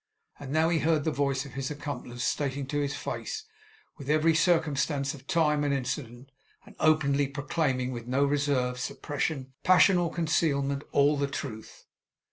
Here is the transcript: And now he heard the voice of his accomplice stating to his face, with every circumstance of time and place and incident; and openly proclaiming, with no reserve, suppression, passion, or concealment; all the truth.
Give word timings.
And 0.39 0.51
now 0.51 0.69
he 0.69 0.79
heard 0.79 1.03
the 1.03 1.11
voice 1.11 1.45
of 1.45 1.53
his 1.53 1.69
accomplice 1.69 2.23
stating 2.23 2.65
to 2.65 2.79
his 2.79 2.95
face, 2.95 3.43
with 3.99 4.09
every 4.09 4.33
circumstance 4.33 5.13
of 5.13 5.27
time 5.27 5.63
and 5.63 5.71
place 5.73 5.77
and 5.77 5.77
incident; 6.07 6.31
and 6.65 6.75
openly 6.79 7.27
proclaiming, 7.27 7.91
with 7.91 8.07
no 8.07 8.25
reserve, 8.25 8.79
suppression, 8.79 9.53
passion, 9.61 9.99
or 9.99 10.11
concealment; 10.11 10.83
all 10.91 11.17
the 11.17 11.27
truth. 11.27 11.85